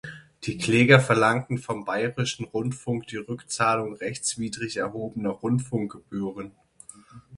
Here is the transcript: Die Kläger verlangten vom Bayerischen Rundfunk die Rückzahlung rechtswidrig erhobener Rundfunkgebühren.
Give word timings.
Die 0.45 0.57
Kläger 0.57 0.99
verlangten 0.99 1.59
vom 1.59 1.85
Bayerischen 1.85 2.45
Rundfunk 2.45 3.05
die 3.05 3.17
Rückzahlung 3.17 3.93
rechtswidrig 3.93 4.77
erhobener 4.77 5.29
Rundfunkgebühren. 5.29 6.53